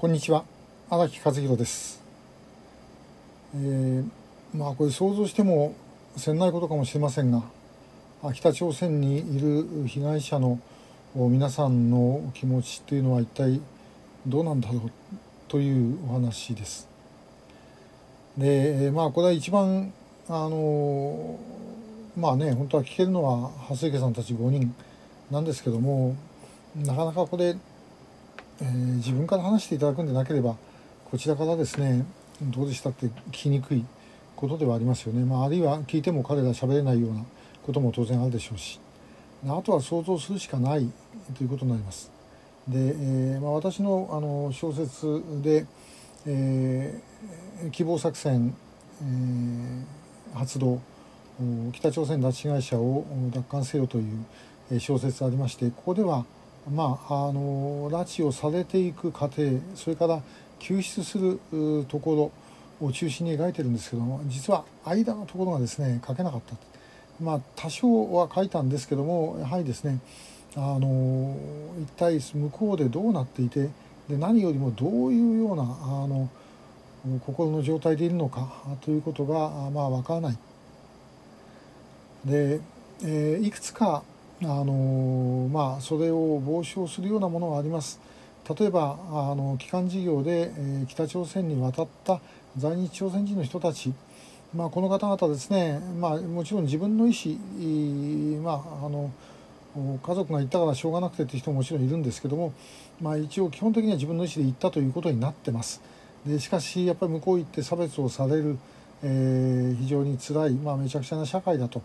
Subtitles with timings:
[0.00, 0.44] こんにちは
[0.90, 2.00] 荒木和弘です、
[3.52, 4.08] えー
[4.56, 5.74] まあこれ想像しても
[6.16, 7.42] せんないことかもしれませんが
[8.32, 10.60] 北朝鮮にいる被害者の
[11.16, 13.60] 皆さんの気持ちというのは一体
[14.24, 14.90] どうなんだろう
[15.48, 16.88] というお話です。
[18.36, 19.92] でまあこれは一番
[20.28, 21.40] あの
[22.16, 24.72] まあね本当は聞けるのは蓮池さんたち5人
[25.32, 26.14] なんですけども
[26.76, 27.56] なかなかこれ
[28.60, 30.56] えー自分から話していただくんでなければ
[31.10, 32.04] こちらからですね
[32.42, 33.84] どうでしたって聞きにくい
[34.36, 37.24] ことではありますよね、まあ、あるいは聞いても彼ら喋れないような
[37.64, 38.78] ことも当然あるでしょうし
[39.46, 40.90] あとは想像するしかない
[41.36, 42.10] ということになります。
[42.66, 45.66] で、えーまあ、私のあの小説で、
[46.26, 47.08] えー
[47.72, 48.54] 希望作戦、
[49.02, 49.98] えー
[50.34, 50.80] 発動
[51.72, 56.26] 北朝鮮拉致被害者を奪還せよという小説ありましてここでは
[56.70, 60.22] まあ、あの拉致をされていく過程それから
[60.58, 61.40] 救出する
[61.88, 62.32] とこ
[62.80, 66.54] ろを中心に描いてるんですけども実は間のところがですね書けなかった
[67.20, 70.00] まあ多少は書いたんですけどもやはりですね
[70.56, 71.36] あの
[71.82, 73.70] 一体向こうでどうなっていて
[74.08, 76.28] で何よりもどういうようなあの
[77.26, 78.48] 心の状態でいるのか
[78.80, 80.38] ということがまあ分からない。
[82.24, 82.60] で、
[83.04, 84.02] えーいくつか
[84.42, 88.00] あのまあそれを防止をするようなものがあります。
[88.58, 92.20] 例えばあの帰還事業で、えー北朝鮮に渡った
[92.56, 93.92] 在日朝鮮人の人たち、
[94.54, 99.10] まあ、この方々ですね、まあ、もちろん自分の意思、まあ、あの
[100.02, 102.54] 家族が行ったからしょうがなくてっていう人ももちろんいるんですけども、
[103.02, 105.82] まあ、一応基本的には自分の意思で行ったということになってます。
[106.26, 108.58] でしかしやっぱり向こう行って差別をされる、
[109.02, 111.82] えー非常に辛い、まあ、めちゃくちゃな社会だと。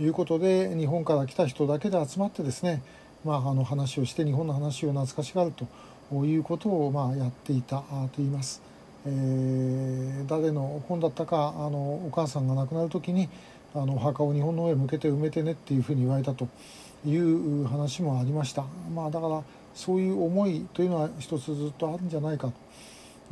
[0.00, 2.82] いうことで日本から来た人だけで集まってですね、
[3.24, 8.62] まあ、あの話をして日本の話を懐かしがるということをまあやっていたと言います。
[9.06, 13.28] えー誰の本だったかあのお母さんが亡くなる時に
[13.74, 16.48] あのお墓を日本の上へ向けて埋めてねっていうふうに言われたと
[17.06, 18.64] いう話もありました。
[18.94, 19.42] まあ、だから
[19.74, 22.54] そういう思いというのは一つずっとあるんじゃないかと。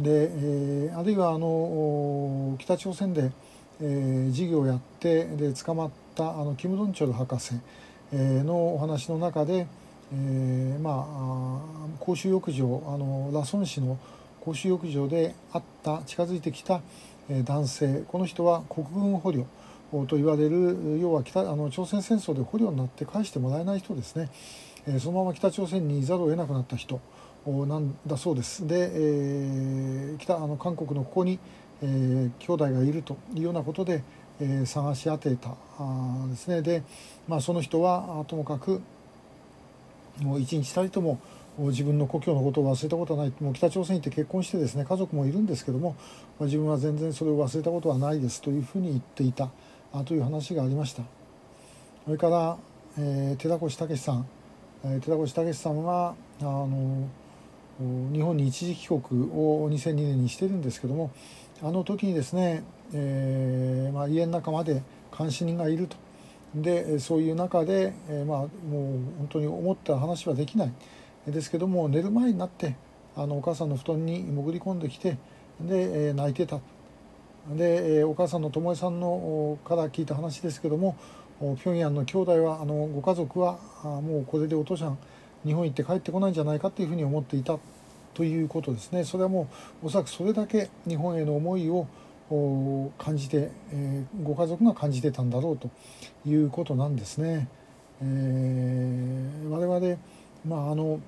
[0.00, 3.30] で、えーあるいはあの北朝鮮で、
[3.80, 7.52] えー事業をやってで捕まったあのキム・ドンチョル博士、
[8.12, 9.66] のお話の中で、
[10.12, 13.98] えーまあ公衆浴場あのラソン市の
[14.40, 16.80] 公衆浴場で会った近づいてきた、
[17.44, 19.46] 男性この人は国軍捕虜
[20.06, 24.30] と言われる要は北あの朝鮮戦争で捕虜になって返してもらえない人ですね、
[25.00, 27.00] そのまま北朝鮮にいざるを得なくなった人
[27.46, 28.66] なんだそうです。
[28.66, 31.38] で、えー北あの韓国のここに、
[31.82, 34.02] えー兄弟がいるというようなことで、
[34.40, 36.62] えー探し当てたあですね。
[36.62, 36.82] で、
[37.26, 38.82] まあ、その人はともかく
[40.20, 41.18] もう一日たりとも
[41.58, 43.32] 自分の故郷のことを忘れたことはない。
[43.40, 45.96] もう北朝鮮に行って結婚してですね家族もいるんですけども、
[46.38, 49.50] まあ自分は全然それを忘れたことはないですというふうに言っていた。
[49.92, 51.02] あという話がありました。
[52.04, 52.58] それから、
[52.98, 54.26] えー寺越武さん、
[54.84, 57.08] えー寺越武さんはあの
[57.78, 59.00] 日本に一時帰国
[59.30, 61.10] を2002年にしてるんですけども
[61.62, 64.82] あの時にですね、えーまあ、家の中まで
[65.16, 65.96] 監視人がいると。
[66.54, 68.48] でそういう中で、えーまあ、もう
[69.18, 70.72] 本当に思った話はできない。
[71.26, 72.76] ですけども寝る前になって
[73.16, 75.18] あのお母さんの布団に潜り込んできて
[75.60, 76.60] で、えー泣いてた。
[77.54, 80.96] で、えお母さんの智恵さんのから聞いた話ですけども
[81.38, 84.98] 平壌の兄弟はあのご家族はあもうこれでお父さん
[85.46, 87.58] 日本行って帰ってこないんじゃないかというふうに思っていた
[88.14, 89.48] ということですねそれはも
[89.82, 91.86] うおそらくそれだけ日本への思いを
[92.98, 95.70] 感じて、えーご家族が感じてたんだろうと
[96.26, 97.48] いうことなんですね。
[98.02, 99.96] えー我々、
[100.44, 101.00] まあ、あの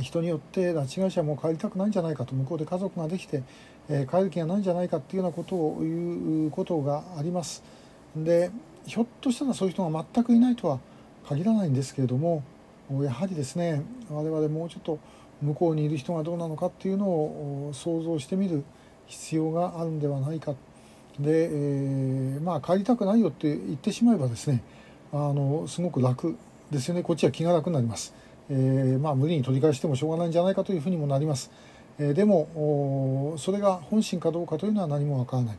[0.00, 3.42] 人によって拉致被害者も帰りたくないんじゃないかと向こうで家族ができて、
[3.88, 7.62] えー帰る気がないんじゃないかっていうようなことを言うことがあります。
[8.16, 8.50] で
[8.86, 10.80] ひょっとしたらそういう人が全くいないとは
[11.28, 12.42] 限らないんですけれども
[13.02, 14.98] やはりですね我々もうちょっと
[15.40, 18.64] 向こうにいる人がどうなのかっていうのを想像してみる
[19.06, 20.54] 必要があるんではないか。
[21.18, 24.62] で、えーまあ帰りたくないよって言ってしまえばですね
[25.12, 26.36] あのすごく楽
[26.70, 27.02] ですよね。
[27.02, 28.14] こっちは気が楽になります、
[28.48, 31.50] えーまあ、無理に取り返してもしょうがないんじゃないかというふうにもなります、
[31.98, 35.58] えーでもそれが本心かどうかというのは何もわからない、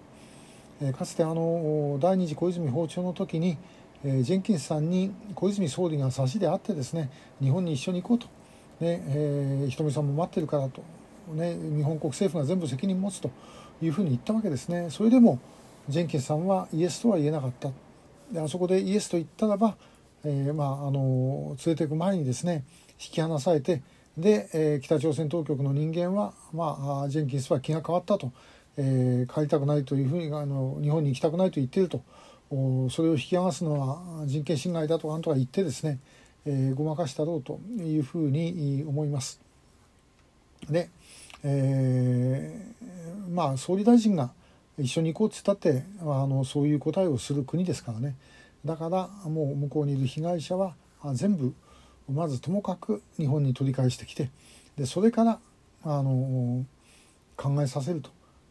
[0.82, 3.58] えかつてあの第二次小泉訪朝の時に、
[4.04, 7.10] えージェンキンスさんに小泉総理が差しであってですね
[7.42, 8.28] 日本に一緒に行こうと、
[8.84, 10.84] ねえー、ひとみさんも待ってるからと、
[11.34, 13.32] ね、日本国政府が全部責任持つと
[13.82, 14.90] いうふうに言ったわけですね。
[14.90, 15.40] それでも
[15.90, 17.72] ジェンキンスさんはイエスとは言えなかった。
[18.32, 19.76] であそこでイエスと言ったらば、
[20.24, 23.82] えーまあ、あの連れていく前にですね引き離されて
[24.18, 28.32] で、え、北朝鮮当局の人間は、まあ、ジェンキンスは気が変わったと、
[28.78, 32.02] えー、帰りたくないというふうにあの日本に行きたくないと言っていると。
[32.90, 36.00] それを引き剥がすのは人権侵害だとかなんとか言ってですね、
[36.46, 39.40] えー、ごまかしたろうというふうに思います。
[40.70, 40.90] で、
[41.44, 44.32] えー、まあ総理大臣が
[44.78, 48.16] 一緒に行こうって言ったってあのそういう答えをする国ですからね
[48.66, 50.76] だからもう向こうにいる被害者は
[51.14, 51.54] 全部
[52.12, 54.32] まずともかく日本に取り返してきて
[54.78, 55.40] でそれから
[55.84, 56.66] あの
[57.36, 58.10] 考えさせると、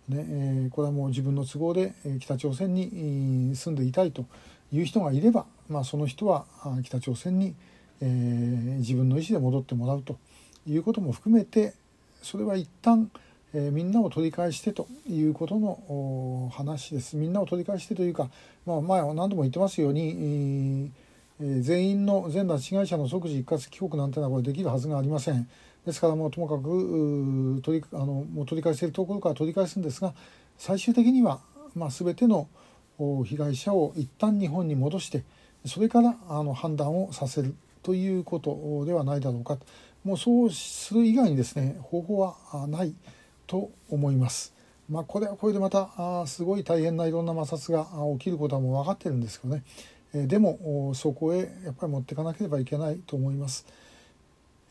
[0.08, 0.24] ね
[0.66, 4.26] え、これはもう自分の都合で北朝鮮に住んでいたいと
[4.72, 6.44] いう人がいれば、まあ、その人は
[6.82, 7.54] 北朝鮮に、
[8.00, 10.18] えー、自分の意思で戻ってもらうと
[10.66, 11.74] いうことも含めて
[12.20, 13.10] それは一旦
[13.54, 17.16] え、みんなを取り返してということの話です。
[17.16, 18.30] みんなを取り返してというか、
[18.64, 20.90] まあ、前何度も言ってますように、
[21.40, 25.48] え、全員の全拉致被害者の即時一括帰国なんてのはこれできるはずがありません。
[25.86, 30.14] ですからもうともかく取りあのもう取り返せるところから取り返すんですが
[30.58, 31.40] 最終的には、
[31.74, 32.48] まあ、全ての
[33.24, 35.24] 被害者を一旦日本に戻して
[35.66, 39.58] それからあの判断をさせるということではないだろうか
[40.04, 42.94] もうそうする以外にですね方法はない
[43.46, 44.52] と思います。
[44.88, 49.62] まあ、これはこれでまたあすごい大変ないろんな摩擦が起きることはもう分かってるんですけどね、
[50.12, 53.64] え、でもそこへやっぱり持っていかなければいけないと思います。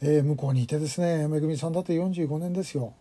[0.03, 2.94] えー、向こうにいてですねめぐみさんだって45年ですよ。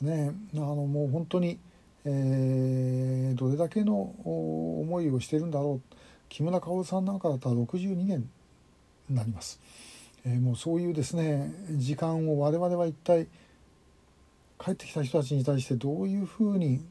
[0.00, 1.58] ねあのもう本当に、
[2.06, 5.94] えー、どれだけの思いをしてるんだろう
[6.28, 8.30] 木村薫さんなんかだったら62年
[9.10, 9.60] になります。
[10.24, 13.26] えー、もうそういうですね時間を我々は一体
[14.58, 16.82] 帰ってきた人たちに対してどういうふうに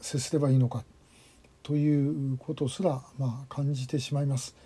[0.00, 0.84] 接すればいいのか
[1.62, 4.56] ということすらまあ感じてしまいます。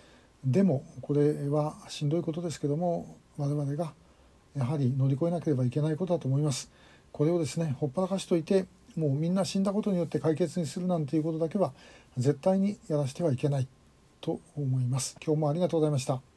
[0.43, 3.93] でもこれはしんどいことですけども我々が
[4.55, 6.69] やはり乗り越えなければいけないことだと思います。
[7.11, 8.65] これをですねほっぱらかしといて
[8.95, 11.73] もうみんな死んだことによって解決にするなんていうことだけは
[12.17, 13.67] 絶対にやらせてはいけない
[14.19, 15.17] と思います。
[15.25, 16.21] 今日もありがとうございました。